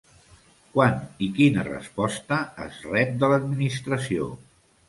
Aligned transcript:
Quan 0.77 0.95
i 1.25 1.27
quina 1.35 1.67
resposta 1.69 2.39
es 2.67 2.81
rep 2.97 3.15
de 3.25 3.33
l'Administració? 3.35 4.33